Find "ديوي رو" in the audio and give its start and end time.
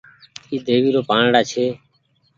0.65-1.01